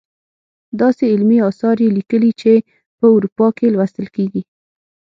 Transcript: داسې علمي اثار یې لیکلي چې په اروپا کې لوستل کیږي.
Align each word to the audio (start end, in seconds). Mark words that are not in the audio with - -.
داسې 0.81 1.03
علمي 1.13 1.37
اثار 1.49 1.75
یې 1.83 1.89
لیکلي 1.97 2.31
چې 2.41 2.53
په 2.97 3.05
اروپا 3.15 3.47
کې 3.57 3.67
لوستل 3.73 4.07
کیږي. 4.15 4.41